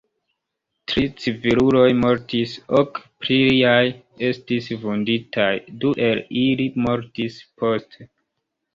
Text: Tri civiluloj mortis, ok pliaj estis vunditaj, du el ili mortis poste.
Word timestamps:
Tri 0.91 1.03
civiluloj 1.23 1.83
mortis, 2.05 2.55
ok 2.81 3.03
pliaj 3.27 3.77
estis 4.33 4.73
vunditaj, 4.87 5.53
du 5.85 5.97
el 6.11 6.27
ili 6.49 6.71
mortis 6.89 7.43
poste. 7.63 8.15